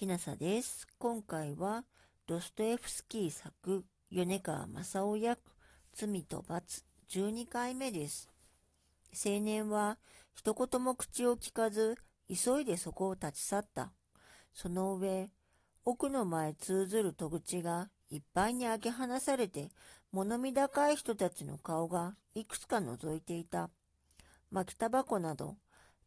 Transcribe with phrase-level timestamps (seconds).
[0.00, 0.88] きなさです。
[0.98, 1.84] 今回は
[2.26, 5.38] ドストエフスキー作米川正夫役
[5.92, 8.30] 罪と罰12回目です。
[9.12, 9.98] 青年は
[10.34, 11.98] 一言も口を聞かず
[12.34, 13.92] 急いでそこを立ち去った。
[14.54, 15.28] その上、
[15.84, 19.68] 奥の前通ずる戸口がいっぱいに開け放されて
[20.12, 23.68] 物見高い人たちの顔がいくつか覗いていた。
[24.50, 25.56] 巻きタバコなど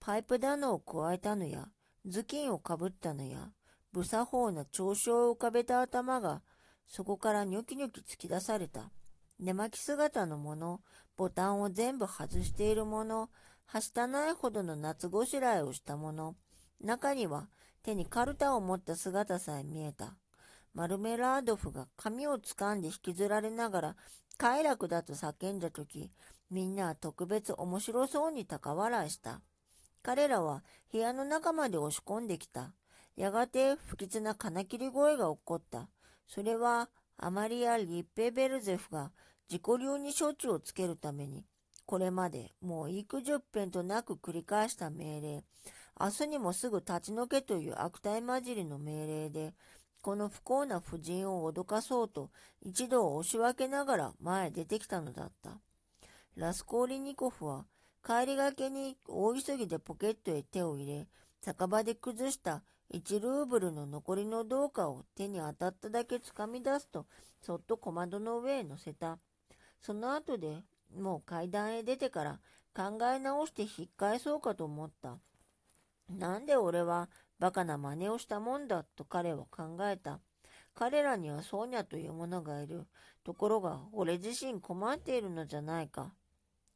[0.00, 1.68] パイプ棚を加えたのや
[2.04, 3.52] 頭巾をかぶったのや
[3.96, 6.42] 無作法な調子を浮かべた頭が、
[6.86, 8.90] そこからニョキニョキ突き出された。
[9.40, 10.82] 寝巻き姿の者、
[11.16, 13.30] ボタンを全部外している者、
[13.64, 16.36] はしたないほどの夏ごしらえをした者、
[16.78, 17.48] 中には
[17.82, 20.18] 手にカルタを持った姿さえ見えた。
[20.74, 23.96] マルメラードフが髪を掴んで引きずられながら、
[24.36, 26.10] 快楽だと叫んだとき、
[26.50, 29.40] みんなは特別面白そうに高笑いした。
[30.02, 32.74] 彼らは部屋の中まで押し込んできた。
[33.16, 35.88] やがて不吉な金切り声が起こった。
[36.26, 39.10] それはアマリア・リッペベルゼフが
[39.48, 41.44] 自己流に処置をつけるために、
[41.86, 45.44] これまでもう幾十遍となく繰り返した命令、
[45.98, 49.54] 明日にもすぐ立ち退けという悪態混じりの命令で、
[50.02, 55.58] この不幸な婦人を脅かそうと一度押し分けながら前へ出てきたのだった。
[56.36, 57.64] ラスコーリニコフは
[58.04, 61.08] 帰りがけに大急ぎでポケットへ手を入れ、
[61.40, 67.06] 酒場で崩した1ルーブルの残りの銅貨を手に当たっただけ掴み出すと、
[67.42, 69.18] そっと小窓の上へ乗せた。
[69.80, 70.62] その後で
[70.96, 72.40] もう階段へ出てから
[72.74, 75.18] 考え直して引っ返そうかと思った。
[76.08, 80.20] なんで俺はバカな真似をしたもんだと彼は考えた。
[80.74, 82.86] 彼らにはソーニャというものがいる。
[83.24, 86.12] ところが俺自身困っているのじゃないか。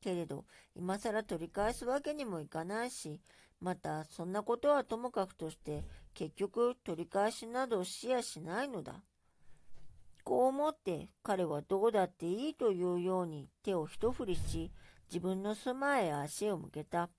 [0.00, 3.20] けれど、今更取り返すわけにもいかないし、
[3.60, 5.84] また、そんなことはともかくとして、
[6.14, 9.02] 結局取り返しなどしやしないのだ。
[10.24, 14.70] こう思って彼はどうだっていいというように手を一振りし、
[15.08, 17.10] 自分の住まいへ足を向けた。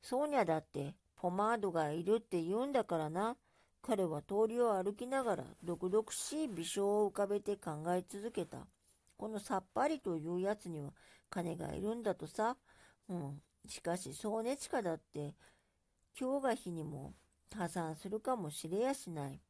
[0.00, 3.36] ソーニャだってポマードがいるって言うんだからな。
[3.82, 8.66] 彼は通りを歩きながら毒々しい微笑を浮かべて考え続けた。
[9.22, 10.90] このさっぱりというやつには
[11.30, 12.56] 金がいるんだとさ。
[13.08, 13.40] うん。
[13.68, 15.36] しかし、そうねちかだって、
[16.18, 17.14] 今日が日にも
[17.54, 19.40] 破産するかもしれやしない。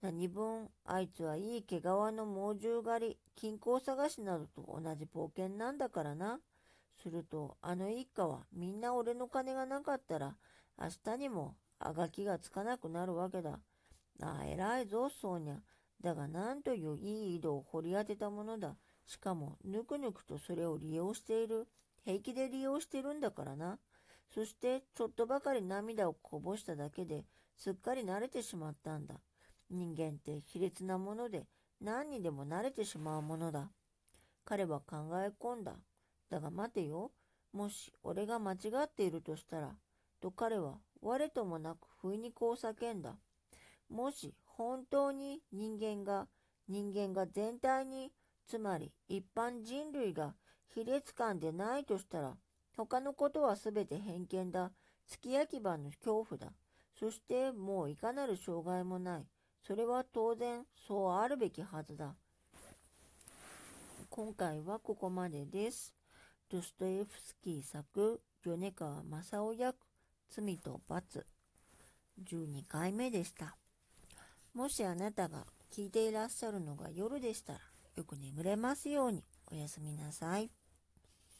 [0.00, 6.40] 何分、あいつはいい毛皮の猛獣狩り、金庫探しなどと同じ冒険なんだからな。
[7.02, 10.34] すると、あの一家はみんな俺の金がなかったら、
[10.80, 13.60] 明日にもあがきがつかなくなるわけだ。
[14.22, 15.60] ああ、偉いぞ、そうにゃ。
[16.02, 18.76] だがなんといういい井戸を掘り当てたものだ。
[19.06, 21.68] しかも、ぬくぬくとそれを利用している。
[22.04, 23.78] 平気で利用してるんだからな。
[24.34, 27.24] そして、ちょっとばかり涙をこぼしただけで、
[27.56, 29.20] すっかり慣れてしまったんだ。
[29.70, 31.46] 人間って卑劣なもので、
[31.80, 33.70] 何にでも慣れてしまうものだ。
[34.44, 35.74] 彼は考え込んだ。
[36.30, 37.10] だが待てよ。
[37.52, 39.74] もし俺が間違っているとしたら、
[40.20, 43.16] と彼は我ともなく不意にこう叫んだ。
[43.88, 46.28] もし本当に人間が、
[46.68, 48.12] 人間が全体に、
[48.46, 50.34] つまり一般人類が
[50.68, 52.36] 卑劣感でないとしたら、
[52.76, 54.72] 他のことはすべて偏見だ。
[55.06, 56.52] 月き焼き場の恐怖だ。
[56.98, 59.26] そしてもういかなる障害もない。
[59.62, 62.14] それは当然そうあるべきはずだ。
[64.10, 65.94] 今回はここまでです。
[66.48, 69.76] ドストエフスキー作、米川正夫役、
[70.30, 71.26] 罪と罰、
[72.22, 73.56] 12回目でした。
[74.56, 77.58] もしあなたが聞いていらっしゃるのが夜でしたら、
[77.94, 79.22] よく眠れますように
[79.52, 80.50] おやすみなさい。